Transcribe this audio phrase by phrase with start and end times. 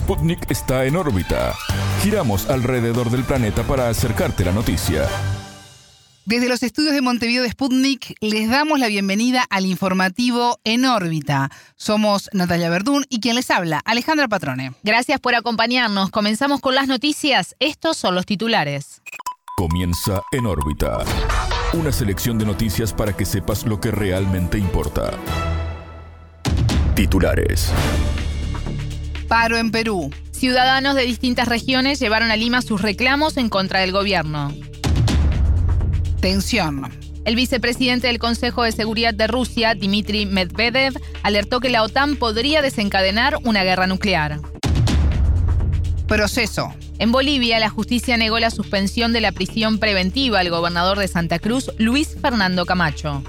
[0.00, 1.54] Sputnik está en órbita.
[2.02, 5.06] Giramos alrededor del planeta para acercarte la noticia.
[6.24, 11.50] Desde los estudios de Montevideo de Sputnik les damos la bienvenida al informativo En órbita.
[11.76, 14.72] Somos Natalia Verdún y quien les habla, Alejandra Patrone.
[14.82, 16.08] Gracias por acompañarnos.
[16.10, 17.54] Comenzamos con las noticias.
[17.60, 19.02] Estos son los titulares.
[19.58, 21.04] Comienza En órbita.
[21.74, 25.10] Una selección de noticias para que sepas lo que realmente importa.
[26.94, 27.70] Titulares.
[29.30, 30.10] Paro en Perú.
[30.32, 34.52] Ciudadanos de distintas regiones llevaron a Lima sus reclamos en contra del gobierno.
[36.20, 36.90] Tensión.
[37.24, 42.60] El vicepresidente del Consejo de Seguridad de Rusia, Dmitry Medvedev, alertó que la OTAN podría
[42.60, 44.40] desencadenar una guerra nuclear.
[46.08, 46.74] Proceso.
[46.98, 51.38] En Bolivia, la justicia negó la suspensión de la prisión preventiva al gobernador de Santa
[51.38, 53.22] Cruz, Luis Fernando Camacho.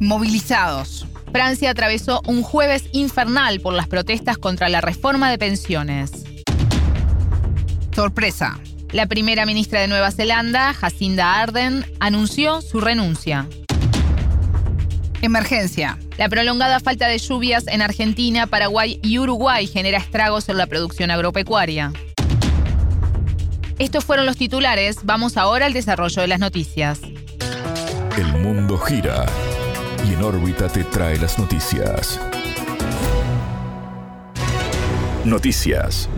[0.00, 1.05] Movilizados.
[1.36, 6.24] Francia atravesó un jueves infernal por las protestas contra la reforma de pensiones.
[7.94, 8.58] Sorpresa.
[8.90, 13.46] La primera ministra de Nueva Zelanda, Jacinda Arden, anunció su renuncia.
[15.20, 15.98] Emergencia.
[16.16, 21.10] La prolongada falta de lluvias en Argentina, Paraguay y Uruguay genera estragos en la producción
[21.10, 21.92] agropecuaria.
[23.78, 25.00] Estos fueron los titulares.
[25.02, 27.00] Vamos ahora al desarrollo de las noticias.
[28.16, 29.26] El mundo gira
[30.08, 32.20] y en órbita te trae las noticias.
[35.24, 36.08] Noticias.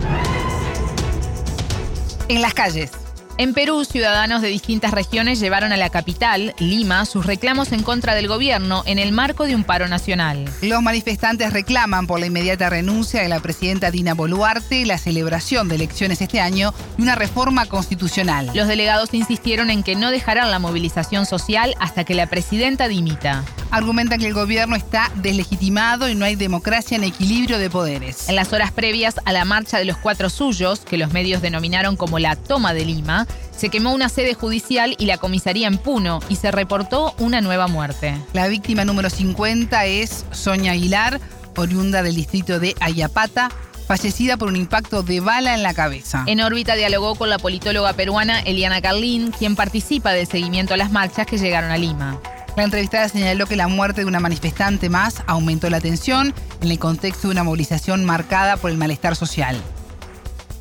[2.27, 2.91] En las calles.
[3.39, 8.13] En Perú, ciudadanos de distintas regiones llevaron a la capital, Lima, sus reclamos en contra
[8.13, 10.43] del gobierno en el marco de un paro nacional.
[10.61, 15.75] Los manifestantes reclaman por la inmediata renuncia de la presidenta Dina Boluarte, la celebración de
[15.75, 18.51] elecciones este año y una reforma constitucional.
[18.53, 23.45] Los delegados insistieron en que no dejarán la movilización social hasta que la presidenta dimita.
[23.71, 28.27] Argumentan que el gobierno está deslegitimado y no hay democracia en equilibrio de poderes.
[28.27, 31.95] En las horas previas a la marcha de los cuatro suyos, que los medios denominaron
[31.95, 33.27] como la toma de Lima,
[33.59, 37.67] se quemó una sede judicial y la comisaría en Puno y se reportó una nueva
[37.67, 38.15] muerte.
[38.31, 41.19] La víctima número 50 es Sonia Aguilar,
[41.57, 43.49] oriunda del distrito de Ayapata,
[43.85, 46.23] fallecida por un impacto de bala en la cabeza.
[46.25, 50.91] En órbita dialogó con la politóloga peruana Eliana Carlín, quien participa del seguimiento a las
[50.91, 52.17] marchas que llegaron a Lima.
[52.55, 56.79] La entrevistada señaló que la muerte de una manifestante más aumentó la tensión en el
[56.79, 59.61] contexto de una movilización marcada por el malestar social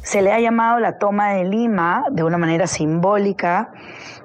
[0.08, 3.70] se le ha llamado la toma de Lima de una manera simbólica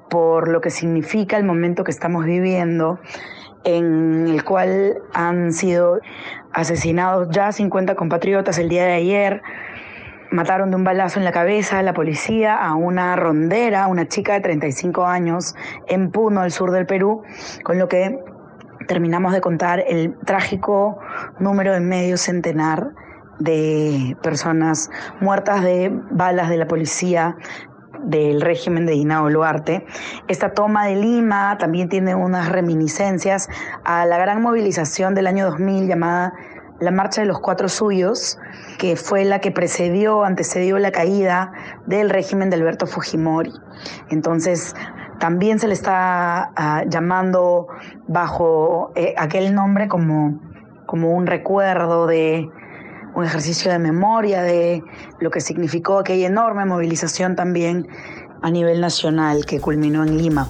[0.09, 3.01] por lo que significa el momento que estamos viviendo,
[3.65, 5.99] en el cual han sido
[6.53, 9.41] asesinados ya 50 compatriotas el día de ayer.
[10.31, 14.35] Mataron de un balazo en la cabeza a la policía a una rondera, una chica
[14.35, 15.53] de 35 años,
[15.87, 17.23] en Puno, al sur del Perú,
[17.65, 18.23] con lo que
[18.87, 20.99] terminamos de contar el trágico
[21.39, 22.93] número de medio centenar
[23.39, 24.89] de personas
[25.19, 27.35] muertas de balas de la policía
[28.03, 29.85] del régimen de Dina Boluarte.
[30.27, 33.49] Esta toma de Lima también tiene unas reminiscencias
[33.83, 36.33] a la gran movilización del año 2000 llamada
[36.79, 38.37] la Marcha de los Cuatro Suyos,
[38.77, 41.53] que fue la que precedió, antecedió la caída
[41.85, 43.53] del régimen de Alberto Fujimori.
[44.09, 44.75] Entonces,
[45.19, 47.67] también se le está ah, llamando
[48.07, 50.41] bajo eh, aquel nombre como,
[50.85, 52.49] como un recuerdo de,
[53.15, 54.83] un ejercicio de memoria de
[55.19, 57.87] lo que significó aquella enorme movilización también
[58.41, 60.49] a nivel nacional que culminó en Lima.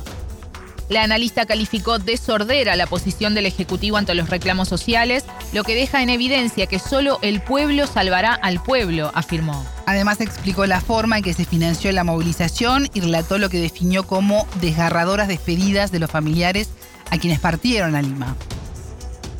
[0.89, 5.75] La analista calificó de sordera la posición del Ejecutivo ante los reclamos sociales, lo que
[5.75, 9.65] deja en evidencia que solo el pueblo salvará al pueblo, afirmó.
[9.85, 14.03] Además explicó la forma en que se financió la movilización y relató lo que definió
[14.03, 16.69] como desgarradoras despedidas de los familiares
[17.09, 18.35] a quienes partieron a Lima.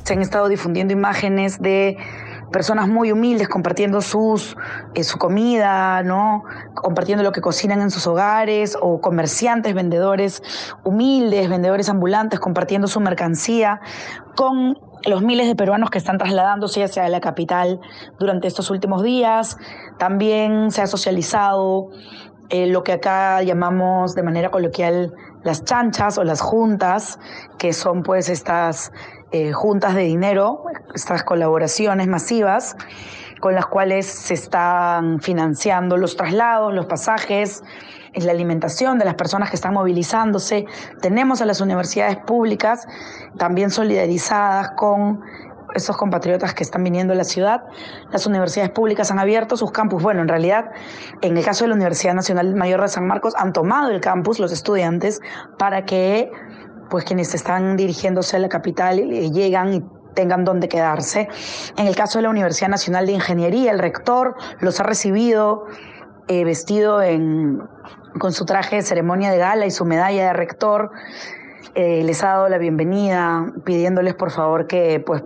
[0.06, 1.98] Se han estado difundiendo imágenes de
[2.54, 4.56] personas muy humildes compartiendo sus,
[4.94, 6.46] eh, su comida, ¿no?
[6.74, 10.42] compartiendo lo que cocinan en sus hogares, o comerciantes, vendedores
[10.86, 13.82] humildes, vendedores ambulantes compartiendo su mercancía
[14.38, 17.82] con los miles de peruanos que están trasladándose hacia la capital
[18.20, 19.58] durante estos últimos días.
[19.98, 21.90] También se ha socializado
[22.50, 25.14] eh, lo que acá llamamos de manera coloquial
[25.44, 27.20] las chanchas o las juntas,
[27.58, 28.92] que son pues estas
[29.34, 30.64] eh, juntas de dinero,
[30.94, 32.76] estas colaboraciones masivas
[33.40, 37.64] con las cuales se están financiando los traslados, los pasajes,
[38.14, 40.66] la alimentación de las personas que están movilizándose.
[41.02, 42.88] Tenemos a las universidades públicas
[43.38, 45.22] también solidarizadas con
[45.74, 47.64] esos compatriotas que están viniendo a la ciudad.
[48.12, 50.04] Las universidades públicas han abierto sus campus.
[50.04, 50.70] Bueno, en realidad,
[51.22, 54.40] en el caso de la Universidad Nacional Mayor de San Marcos, han tomado el campus
[54.40, 55.22] los estudiantes
[55.58, 56.32] para que
[56.94, 61.28] pues quienes están dirigiéndose a la capital llegan y tengan dónde quedarse.
[61.76, 65.66] En el caso de la Universidad Nacional de Ingeniería, el rector los ha recibido
[66.28, 67.00] eh, vestido
[68.20, 70.92] con su traje de ceremonia de gala y su medalla de rector.
[71.74, 75.24] Eh, les ha dado la bienvenida, pidiéndoles por favor que pues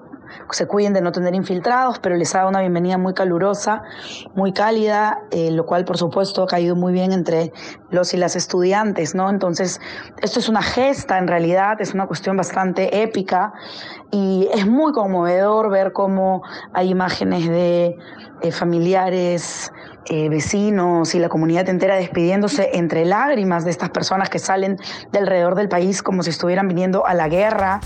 [0.51, 3.83] se cuiden de no tener infiltrados, pero les ha dado una bienvenida muy calurosa,
[4.35, 7.51] muy cálida, eh, lo cual por supuesto ha caído muy bien entre
[7.89, 9.29] los y las estudiantes, ¿no?
[9.29, 9.79] Entonces,
[10.21, 13.53] esto es una gesta en realidad, es una cuestión bastante épica
[14.11, 16.41] y es muy conmovedor ver cómo
[16.73, 17.95] hay imágenes de
[18.41, 19.71] eh, familiares,
[20.09, 24.77] eh, vecinos y la comunidad entera despidiéndose entre lágrimas de estas personas que salen
[25.11, 27.81] de alrededor del país como si estuvieran viniendo a la guerra.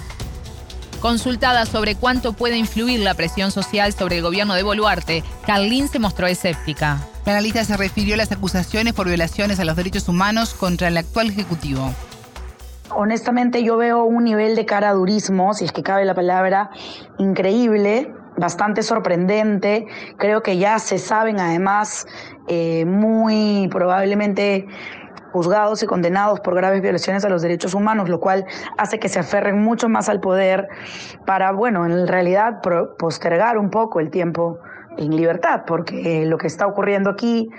[1.02, 5.98] Consultada sobre cuánto puede influir la presión social sobre el gobierno de Boluarte, Carlín se
[5.98, 7.00] mostró escéptica.
[7.26, 10.98] La analista se refirió a las acusaciones por violaciones a los derechos humanos contra el
[10.98, 11.92] actual Ejecutivo.
[12.92, 16.70] Honestamente yo veo un nivel de caradurismo, si es que cabe la palabra,
[17.18, 19.88] increíble, bastante sorprendente.
[20.18, 22.06] Creo que ya se saben además
[22.48, 24.68] eh, muy probablemente
[25.32, 28.46] juzgados y condenados por graves violaciones a los derechos humanos, lo cual
[28.78, 30.68] hace que se aferren mucho más al poder
[31.26, 32.62] para, bueno, en realidad
[32.98, 34.60] postergar un poco el tiempo
[34.98, 37.50] en libertad, porque lo que está ocurriendo aquí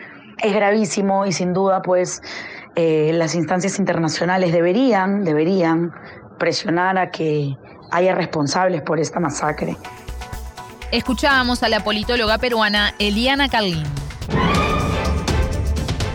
[0.43, 2.23] es gravísimo y sin duda, pues,
[2.75, 5.93] eh, las instancias internacionales deberían, deberían
[6.39, 7.57] presionar a que
[7.91, 9.77] haya responsables por esta masacre.
[10.91, 13.85] Escuchábamos a la politóloga peruana Eliana Carlín.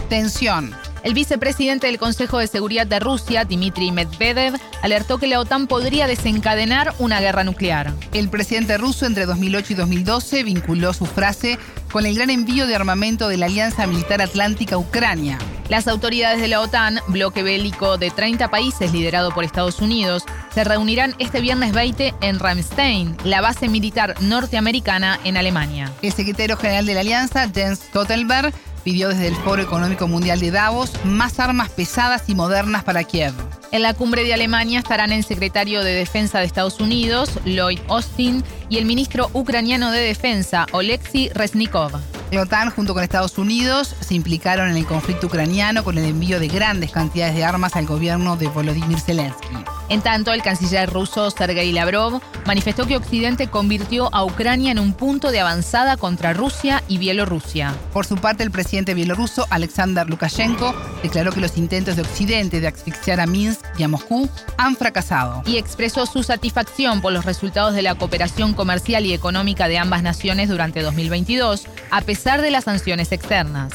[0.10, 0.87] Tensión.
[1.04, 6.08] El vicepresidente del Consejo de Seguridad de Rusia, Dmitry Medvedev, alertó que la OTAN podría
[6.08, 7.94] desencadenar una guerra nuclear.
[8.14, 11.60] El presidente ruso entre 2008 y 2012 vinculó su frase
[11.92, 15.38] con el gran envío de armamento de la Alianza Militar Atlántica a Ucrania.
[15.70, 20.24] Las autoridades de la OTAN, bloque bélico de 30 países liderado por Estados Unidos,
[20.54, 25.92] se reunirán este viernes 20 en Ramstein, la base militar norteamericana en Alemania.
[26.02, 28.54] El secretario general de la Alianza, Jens Stoltenberg,
[28.88, 33.34] pidió desde el Foro Económico Mundial de Davos más armas pesadas y modernas para Kiev.
[33.74, 38.46] En la cumbre de Alemania estarán el secretario de Defensa de Estados Unidos, Lloyd Austin,
[38.70, 42.00] y el ministro ucraniano de Defensa, Oleksiy Reznikov.
[42.32, 46.40] La OTAN, junto con Estados Unidos, se implicaron en el conflicto ucraniano con el envío
[46.40, 49.77] de grandes cantidades de armas al gobierno de Volodymyr Zelensky.
[49.90, 54.94] En tanto, el canciller ruso Sergei Lavrov manifestó que Occidente convirtió a Ucrania en un
[54.94, 57.74] punto de avanzada contra Rusia y Bielorrusia.
[57.94, 62.68] Por su parte, el presidente bielorruso Alexander Lukashenko declaró que los intentos de Occidente de
[62.68, 65.44] asfixiar a Minsk y a Moscú han fracasado.
[65.46, 70.04] Y expresó su satisfacción por los resultados de la cooperación comercial y económica de ambas
[70.04, 73.74] naciones durante 2022, a pesar de las sanciones externas.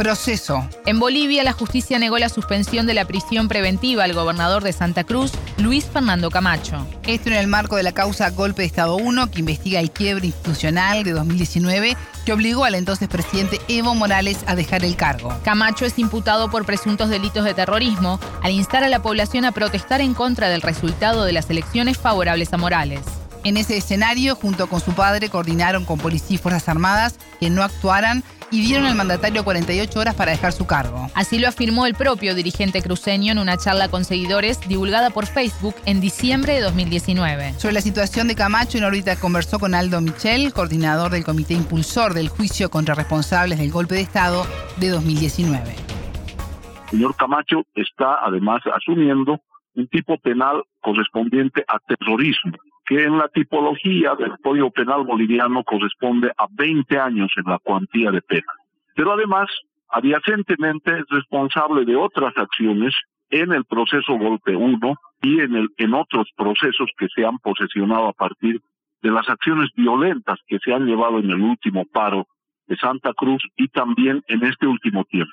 [0.00, 0.66] Proceso.
[0.86, 5.04] En Bolivia, la justicia negó la suspensión de la prisión preventiva al gobernador de Santa
[5.04, 6.86] Cruz, Luis Fernando Camacho.
[7.06, 10.28] Esto en el marco de la causa Golpe de Estado 1, que investiga el quiebre
[10.28, 15.38] institucional de 2019 que obligó al entonces presidente Evo Morales a dejar el cargo.
[15.44, 20.00] Camacho es imputado por presuntos delitos de terrorismo al instar a la población a protestar
[20.00, 23.02] en contra del resultado de las elecciones favorables a Morales.
[23.44, 27.62] En ese escenario, junto con su padre, coordinaron con policía y Fuerzas Armadas que no
[27.62, 31.08] actuaran y dieron al mandatario 48 horas para dejar su cargo.
[31.14, 35.74] Así lo afirmó el propio dirigente cruceño en una charla con seguidores divulgada por Facebook
[35.86, 37.54] en diciembre de 2019.
[37.54, 42.14] Sobre la situación de Camacho, en órbita conversó con Aldo Michel, coordinador del comité impulsor
[42.14, 44.46] del juicio contra responsables del golpe de Estado
[44.78, 45.74] de 2019.
[46.84, 49.40] El señor Camacho está además asumiendo
[49.74, 52.56] un tipo penal correspondiente a terrorismo
[52.90, 58.10] que en la tipología del Código Penal boliviano corresponde a 20 años en la cuantía
[58.10, 58.52] de pena.
[58.96, 59.48] Pero además,
[59.90, 62.92] adyacente,mente es responsable de otras acciones
[63.30, 68.12] en el proceso Golpe 1 y en, en otros procesos que se han posesionado a
[68.12, 68.60] partir
[69.02, 72.26] de las acciones violentas que se han llevado en el último paro
[72.66, 75.30] de Santa Cruz y también en este último tiempo.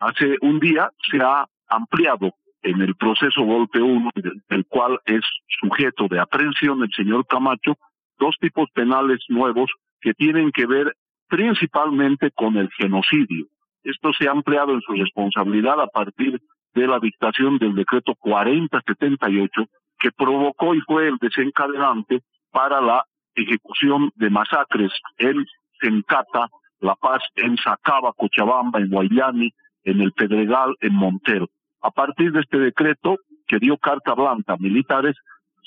[0.00, 2.32] Hace un día se ha ampliado
[2.66, 4.10] en el proceso Golpe 1,
[4.48, 5.22] del cual es
[5.60, 7.78] sujeto de aprehensión el señor Camacho,
[8.18, 9.70] dos tipos penales nuevos
[10.00, 10.96] que tienen que ver
[11.28, 13.46] principalmente con el genocidio.
[13.84, 16.40] Esto se ha ampliado en su responsabilidad a partir
[16.74, 19.66] de la dictación del decreto 4078
[20.00, 23.04] que provocó y fue el desencadenante para la
[23.36, 25.46] ejecución de masacres en
[25.80, 26.48] Sencata,
[26.80, 29.52] La Paz, en Sacaba, Cochabamba, en Guayani,
[29.84, 31.48] en el Pedregal, en Montero.
[31.82, 33.16] A partir de este decreto
[33.46, 35.16] que dio carta blanca a militares,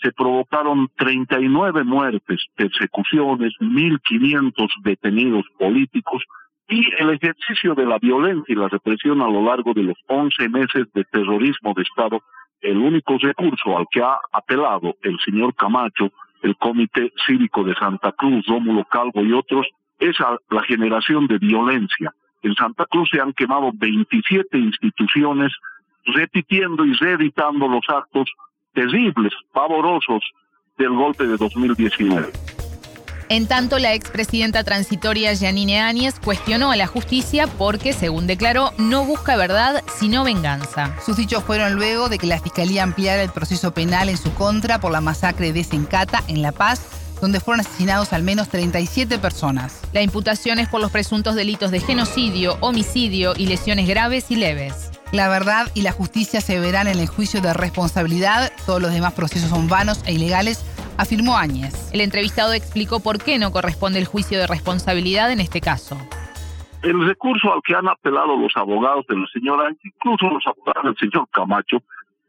[0.01, 6.24] se provocaron 39 muertes, persecuciones, 1.500 detenidos políticos
[6.70, 10.50] y el ejercicio de la violencia y la represión a lo largo de los 11
[10.50, 12.22] meses de terrorismo de Estado
[12.62, 16.12] el único recurso al que ha apelado el señor Camacho,
[16.42, 19.68] el Comité Cívico de Santa Cruz, Rómulo Calvo y otros,
[20.00, 20.16] es
[20.50, 22.13] la generación de violencia.
[22.42, 25.51] En Santa Cruz se han quemado 27 instituciones,
[26.06, 28.29] repitiendo y reeditando los actos
[28.74, 30.24] terribles, pavorosos
[30.77, 32.32] del golpe de 2019.
[33.32, 39.06] En tanto, la expresidenta transitoria Yanine Áñez cuestionó a la justicia porque, según declaró, no
[39.06, 41.00] busca verdad sino venganza.
[41.06, 44.79] Sus dichos fueron luego de que la Fiscalía ampliara el proceso penal en su contra
[44.79, 46.89] por la masacre de Sencata en La Paz,
[47.22, 49.79] donde fueron asesinados al menos 37 personas.
[49.94, 54.88] La imputación es por los presuntos delitos de genocidio, homicidio y lesiones graves y leves.
[55.12, 58.51] La verdad y la justicia se verán en el juicio de responsabilidad.
[58.68, 60.63] Todos los demás procesos son vanos e ilegales
[61.00, 61.89] afirmó Áñez.
[61.94, 65.98] El entrevistado explicó por qué no corresponde el juicio de responsabilidad en este caso.
[66.84, 70.98] El recurso al que han apelado los abogados de la señora, incluso los abogados del
[70.98, 71.82] señor Camacho,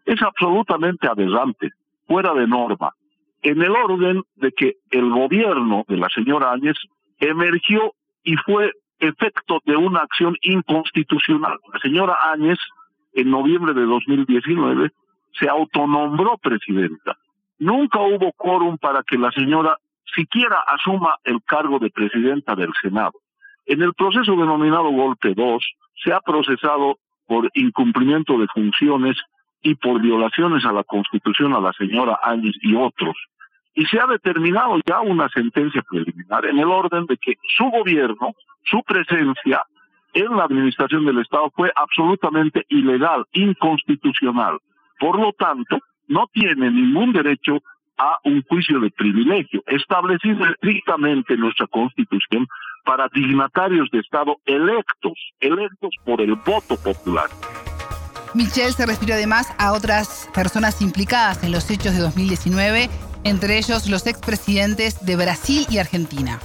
[0.07, 1.71] es absolutamente aberrante,
[2.07, 2.95] fuera de norma,
[3.43, 6.77] en el orden de que el gobierno de la señora Áñez
[7.19, 7.95] emergió
[8.25, 11.59] y fue efecto de una acción inconstitucional.
[11.73, 12.59] La señora Áñez,
[13.15, 14.91] en noviembre de 2019,
[15.33, 17.17] se autonombró presidenta
[17.61, 19.77] Nunca hubo quórum para que la señora
[20.15, 23.13] siquiera asuma el cargo de presidenta del Senado.
[23.67, 25.63] En el proceso denominado Golpe 2
[26.03, 29.19] se ha procesado por incumplimiento de funciones
[29.63, 33.15] y por violaciones a la Constitución a la señora Áñez y otros.
[33.75, 38.35] Y se ha determinado ya una sentencia preliminar en el orden de que su gobierno,
[38.65, 39.63] su presencia
[40.13, 44.59] en la administración del Estado fue absolutamente ilegal, inconstitucional.
[44.99, 47.63] Por lo tanto, no tiene ningún derecho
[47.97, 52.47] a un juicio de privilegio, establecido estrictamente en nuestra Constitución
[52.85, 57.29] para dignatarios de Estado electos, electos por el voto popular.
[58.35, 62.89] Michelle se refirió además a otras personas implicadas en los hechos de 2019,
[63.25, 66.39] entre ellos los expresidentes de Brasil y Argentina.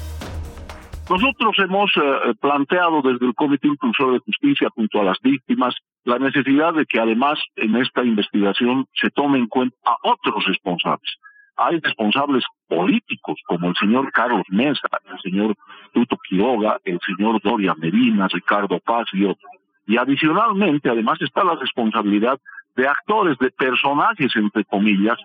[1.10, 6.18] Nosotros hemos eh, planteado desde el Comité Impulsor de Justicia junto a las víctimas la
[6.18, 11.18] necesidad de que además en esta investigación se tome en cuenta a otros responsables.
[11.58, 15.56] Hay responsables políticos como el señor Carlos Mesa, el señor
[15.94, 19.52] Tuto Quiroga, el señor Doria Medina, Ricardo Paz y otros.
[19.88, 22.40] Y adicionalmente, además está la responsabilidad
[22.76, 25.18] de actores, de personajes, entre comillas,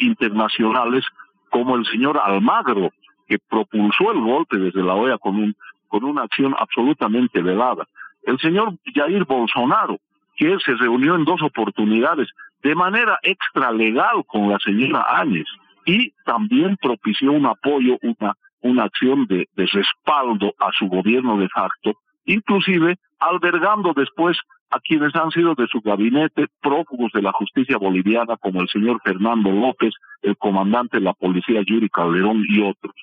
[0.00, 1.04] internacionales,
[1.50, 2.90] como el señor Almagro,
[3.26, 5.54] que propulsó el golpe desde la OEA con, un,
[5.88, 7.86] con una acción absolutamente velada.
[8.24, 9.98] El señor Jair Bolsonaro,
[10.36, 12.28] que se reunió en dos oportunidades
[12.62, 15.46] de manera extralegal con la señora Áñez
[15.86, 21.48] y también propició un apoyo, una, una acción de, de respaldo a su gobierno de
[21.48, 21.92] facto,
[22.24, 24.36] inclusive albergando después
[24.70, 29.00] a quienes han sido de su gabinete prófugos de la justicia boliviana, como el señor
[29.02, 32.94] Fernando López, el comandante de la policía Yuri Calderón y otros.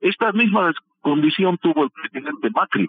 [0.00, 2.88] Esta misma condición tuvo el presidente Macri,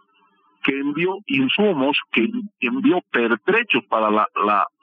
[0.63, 4.27] que envió insumos, que envió pertrechos para la,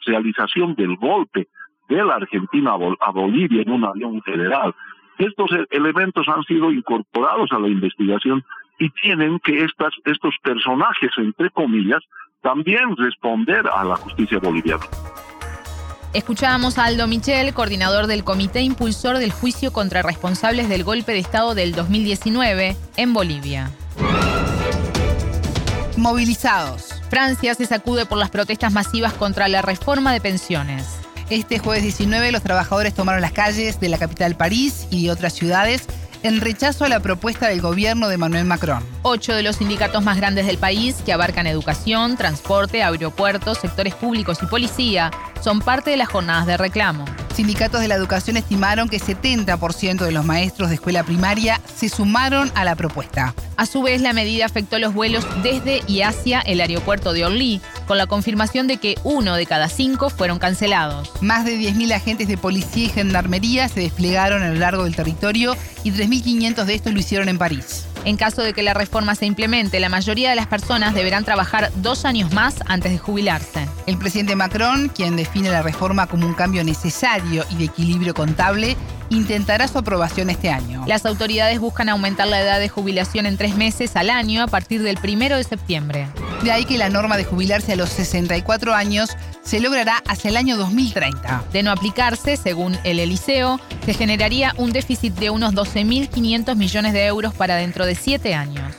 [0.04, 1.46] realización del golpe
[1.88, 4.74] de la Argentina a Bolivia en un avión federal.
[5.18, 8.42] Estos e-, elementos han sido incorporados a la investigación
[8.78, 12.02] y tienen que estas, estos personajes, entre comillas,
[12.42, 14.84] también responder a la justicia boliviana.
[16.12, 21.18] Escuchábamos a Aldo Michel, coordinador del Comité Impulsor del Juicio contra Responsables del Golpe de
[21.20, 23.70] Estado del 2019 en Bolivia.
[25.96, 27.00] Movilizados.
[27.08, 30.98] Francia se sacude por las protestas masivas contra la reforma de pensiones.
[31.30, 35.32] Este jueves 19 los trabajadores tomaron las calles de la capital París y de otras
[35.32, 35.86] ciudades
[36.22, 38.84] en rechazo a la propuesta del gobierno de Manuel Macron.
[39.02, 44.38] Ocho de los sindicatos más grandes del país, que abarcan educación, transporte, aeropuertos, sectores públicos
[44.42, 45.10] y policía,
[45.40, 47.04] son parte de las jornadas de reclamo.
[47.34, 52.52] Sindicatos de la educación estimaron que 70% de los maestros de escuela primaria se sumaron
[52.54, 53.34] a la propuesta.
[53.56, 57.62] A su vez, la medida afectó los vuelos desde y hacia el aeropuerto de Orly,
[57.86, 61.10] con la confirmación de que uno de cada cinco fueron cancelados.
[61.22, 65.56] Más de 10.000 agentes de policía y gendarmería se desplegaron a lo largo del territorio
[65.84, 67.86] y 3.500 de estos lo hicieron en París.
[68.04, 71.70] En caso de que la reforma se implemente, la mayoría de las personas deberán trabajar
[71.76, 73.68] dos años más antes de jubilarse.
[73.86, 78.76] El presidente Macron, quien define la reforma como un cambio necesario y de equilibrio contable,
[79.08, 80.84] intentará su aprobación este año.
[80.86, 84.82] Las autoridades buscan aumentar la edad de jubilación en tres meses al año a partir
[84.82, 86.08] del primero de septiembre.
[86.42, 89.10] De ahí que la norma de jubilarse a los 64 años
[89.44, 91.44] se logrará hacia el año 2030.
[91.52, 97.06] De no aplicarse, según el Eliseo, se generaría un déficit de unos 12.500 millones de
[97.06, 98.74] euros para dentro de siete años.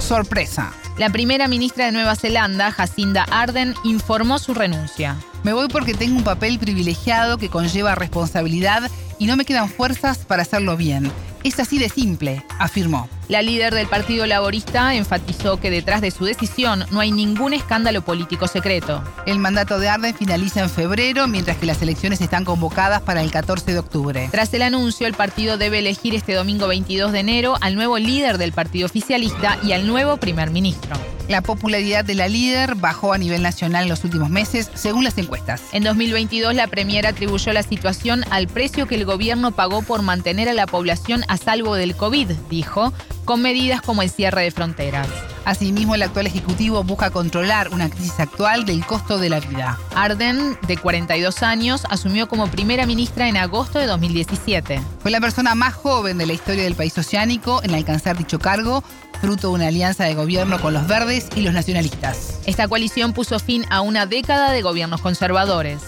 [0.00, 0.72] Sorpresa.
[0.96, 5.16] La primera ministra de Nueva Zelanda, Jacinda Arden, informó su renuncia.
[5.44, 8.90] Me voy porque tengo un papel privilegiado que conlleva responsabilidad
[9.20, 11.12] y no me quedan fuerzas para hacerlo bien.
[11.44, 13.08] Es así de simple, afirmó.
[13.28, 18.00] La líder del Partido Laborista enfatizó que detrás de su decisión no hay ningún escándalo
[18.00, 19.04] político secreto.
[19.26, 23.30] El mandato de Arden finaliza en febrero, mientras que las elecciones están convocadas para el
[23.30, 24.28] 14 de octubre.
[24.30, 28.38] Tras el anuncio, el partido debe elegir este domingo 22 de enero al nuevo líder
[28.38, 30.96] del partido oficialista y al nuevo primer ministro.
[31.28, 35.18] La popularidad de la líder bajó a nivel nacional en los últimos meses, según las
[35.18, 35.60] encuestas.
[35.72, 40.48] En 2022, la Premier atribuyó la situación al precio que el gobierno pagó por mantener
[40.48, 42.94] a la población a salvo del COVID, dijo,
[43.28, 45.06] con medidas como el cierre de fronteras.
[45.44, 49.78] Asimismo, el actual Ejecutivo busca controlar una crisis actual del costo de la vida.
[49.94, 54.80] Arden, de 42 años, asumió como primera ministra en agosto de 2017.
[55.02, 58.82] Fue la persona más joven de la historia del país oceánico en alcanzar dicho cargo,
[59.20, 62.40] fruto de una alianza de gobierno con los verdes y los nacionalistas.
[62.46, 65.82] Esta coalición puso fin a una década de gobiernos conservadores.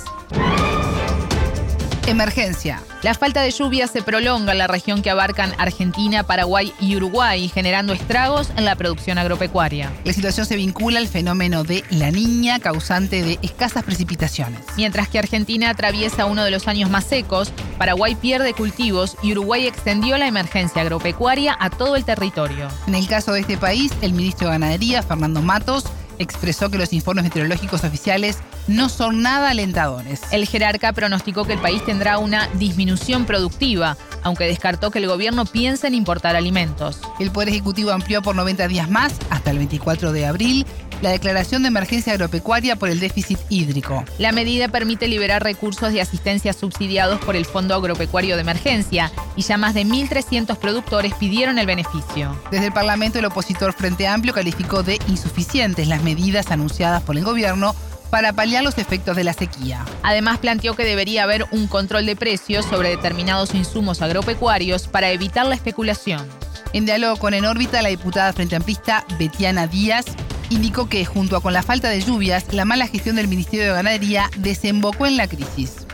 [2.07, 2.83] Emergencia.
[3.03, 7.49] La falta de lluvia se prolonga en la región que abarcan Argentina, Paraguay y Uruguay,
[7.49, 9.91] generando estragos en la producción agropecuaria.
[10.05, 14.61] La situación se vincula al fenómeno de la niña, causante de escasas precipitaciones.
[14.77, 19.67] Mientras que Argentina atraviesa uno de los años más secos, Paraguay pierde cultivos y Uruguay
[19.67, 22.69] extendió la emergencia agropecuaria a todo el territorio.
[22.87, 25.85] En el caso de este país, el ministro de Ganadería, Fernando Matos,
[26.21, 30.21] expresó que los informes meteorológicos oficiales no son nada alentadores.
[30.31, 35.47] El jerarca pronosticó que el país tendrá una disminución productiva, aunque descartó que el gobierno
[35.47, 37.01] piense en importar alimentos.
[37.19, 40.67] El Poder Ejecutivo amplió por 90 días más, hasta el 24 de abril,
[41.03, 44.05] la declaración de emergencia agropecuaria por el déficit hídrico.
[44.19, 49.43] La medida permite liberar recursos de asistencia subsidiados por el Fondo Agropecuario de Emergencia y
[49.43, 52.37] ya más de 1.300 productores pidieron el beneficio.
[52.51, 57.25] Desde el Parlamento, el opositor Frente Amplio calificó de insuficientes las medidas anunciadas por el
[57.25, 57.75] gobierno
[58.11, 59.85] para paliar los efectos de la sequía.
[60.03, 65.47] Además, planteó que debería haber un control de precios sobre determinados insumos agropecuarios para evitar
[65.47, 66.27] la especulación.
[66.73, 70.07] En diálogo con En órbita, la diputada frente amplista Betiana Díaz
[70.51, 74.25] indicó que, junto con la falta de lluvias, la mala gestión del Ministerio de Ganadería
[74.39, 75.87] desembocó en la crisis.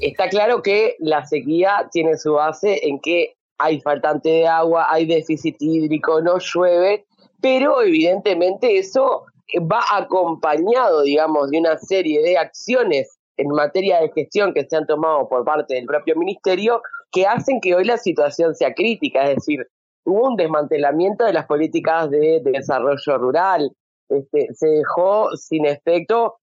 [0.00, 5.06] Está claro que la sequía tiene su base en que hay faltante de agua, hay
[5.06, 7.06] déficit hídrico, no llueve,
[7.40, 9.24] pero evidentemente eso
[9.70, 14.86] va acompañado, digamos, de una serie de acciones en materia de gestión que se han
[14.86, 19.36] tomado por parte del propio ministerio que hacen que hoy la situación sea crítica, es
[19.36, 19.66] decir,
[20.04, 23.70] hubo un desmantelamiento de las políticas de, desarrollo rural,
[24.08, 26.36] este, se dejó sin efecto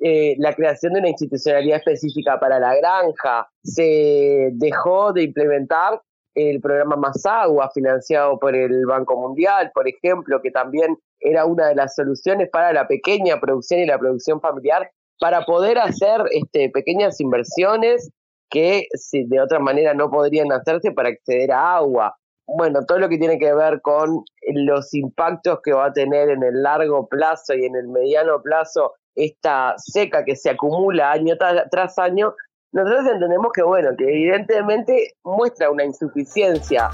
[0.00, 6.00] eh, la creación de una institucionalidad específica para la granja, se dejó de implementar
[6.34, 11.68] el programa Más Agua financiado por el Banco Mundial, por ejemplo, que también era una
[11.68, 16.70] de las soluciones para la pequeña producción y la producción familiar, para poder hacer este,
[16.70, 18.12] pequeñas inversiones
[18.50, 22.16] que de otra manera no podrían hacerse para acceder a agua.
[22.48, 26.42] Bueno, todo lo que tiene que ver con los impactos que va a tener en
[26.42, 31.36] el largo plazo y en el mediano plazo esta seca que se acumula año
[31.70, 32.34] tras año,
[32.72, 36.90] nosotros entendemos que, bueno, que evidentemente muestra una insuficiencia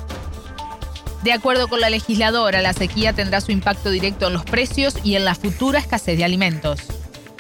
[1.25, 5.17] de acuerdo con la legisladora, la sequía tendrá su impacto directo en los precios y
[5.17, 6.87] en la futura escasez de alimentos.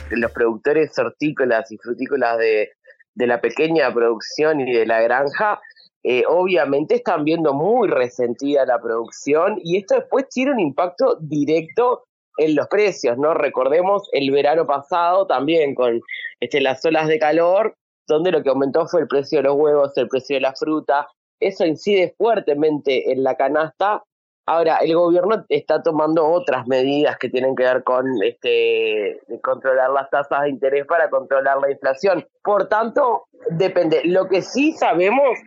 [0.08, 2.70] Los productores hortícolas y frutícolas de,
[3.16, 5.60] la pequeña producción y de la granja,
[6.04, 12.04] eh, obviamente están viendo muy resentida la producción y esto después tiene un impacto directo
[12.36, 13.32] en los precios, ¿no?
[13.32, 16.02] Recordemos el verano pasado también con
[16.40, 17.74] este, las olas de calor,
[18.06, 21.08] donde lo que aumentó fue el precio de los huevos, el precio de la fruta,
[21.40, 24.02] eso incide fuertemente en la canasta.
[24.46, 30.10] Ahora, el gobierno está tomando otras medidas que tienen que ver con este, controlar las
[30.10, 32.26] tasas de interés para controlar la inflación.
[32.42, 34.02] Por tanto, depende.
[34.04, 35.38] Lo que sí sabemos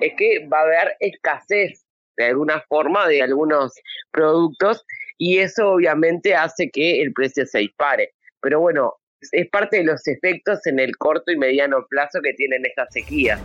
[0.00, 1.84] es que va a haber escasez
[2.16, 3.72] de alguna forma de algunos
[4.10, 4.84] productos
[5.18, 8.14] y eso obviamente hace que el precio se dispare.
[8.40, 8.94] Pero bueno,
[9.32, 13.38] es parte de los efectos en el corto y mediano plazo que tienen esta sequía.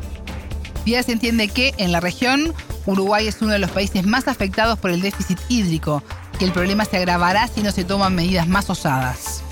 [0.86, 2.54] Ya se entiende que en la región
[2.86, 6.02] Uruguay es uno de los países más afectados por el déficit hídrico,
[6.40, 9.44] que el problema se agravará si no se toman medidas más osadas.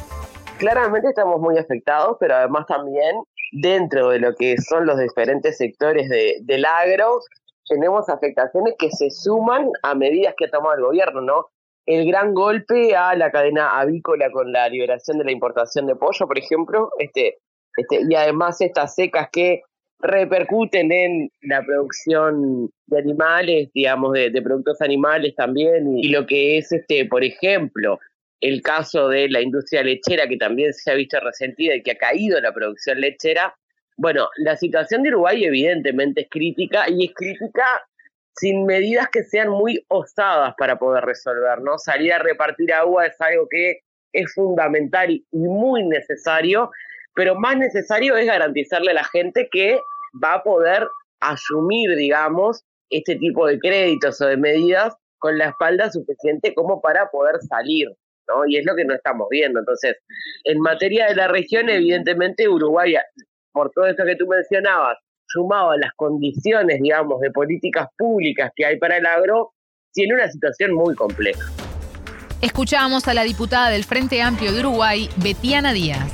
[0.58, 3.16] Claramente estamos muy afectados, pero además también
[3.52, 7.20] dentro de lo que son los diferentes sectores del agro,
[7.68, 11.48] tenemos afectaciones que se suman a medidas que ha tomado el gobierno, ¿no?
[11.86, 16.28] El gran golpe a la cadena avícola con la liberación de la importación de pollo,
[16.28, 17.38] por ejemplo, este,
[17.78, 19.62] este, y además estas secas que
[20.00, 26.72] repercuten en la producción de animales, digamos, de, productos animales también, y, lo que es,
[26.72, 28.00] este, por ejemplo,
[28.42, 31.98] el caso de la industria lechera, que también se ha visto resentida y que ha
[31.98, 33.56] caído la producción lechera.
[33.98, 37.66] Bueno, la situación de Uruguay evidentemente es crítica y es crítica
[38.36, 41.80] sin medidas que sean muy osadas para poder resolver, ¿no?
[41.80, 43.80] Salir a repartir agua es algo que
[44.14, 46.70] es fundamental y muy necesario,
[47.16, 49.80] pero más necesario es garantizarle a la gente que
[50.24, 50.88] va a poder
[51.20, 57.10] asumir, digamos, este tipo de créditos o de medidas con la espalda suficiente como para
[57.10, 57.88] poder salir,
[58.28, 58.46] ¿no?
[58.48, 59.60] Y es lo que no estamos viendo.
[59.60, 59.98] Entonces,
[60.44, 62.96] en materia de la región, evidentemente Uruguay,
[63.52, 68.66] por todo esto que tú mencionabas, sumado a las condiciones, digamos, de políticas públicas que
[68.66, 69.54] hay para el agro,
[69.94, 71.44] tiene una situación muy compleja.
[72.42, 76.14] Escuchamos a la diputada del Frente Amplio de Uruguay, Betiana Díaz.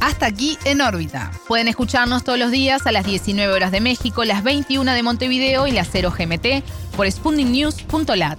[0.00, 1.30] Hasta aquí en órbita.
[1.48, 5.66] Pueden escucharnos todos los días a las 19 horas de México, las 21 de Montevideo
[5.66, 6.62] y las 0 GMT
[6.94, 8.38] por spundingnews.lat.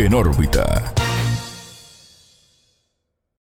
[0.00, 1.07] En órbita.